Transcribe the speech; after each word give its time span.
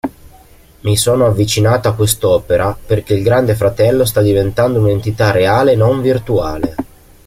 Mi 0.81 0.97
sono 0.97 1.27
avvicinato 1.27 1.87
a 1.87 1.93
quest'opera 1.93 2.75
perché 2.87 3.13
il 3.13 3.21
Grande 3.21 3.53
Fratello 3.53 4.03
sta 4.03 4.23
diventando 4.23 4.79
un'entità 4.79 5.29
reale 5.29 5.73
e 5.73 5.75
non 5.75 6.01
virtuale. 6.01 6.75